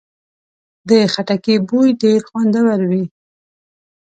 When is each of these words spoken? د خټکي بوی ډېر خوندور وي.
د 0.89 0.91
خټکي 1.13 1.55
بوی 1.67 1.89
ډېر 2.01 2.19
خوندور 2.29 2.79
وي. 2.89 3.03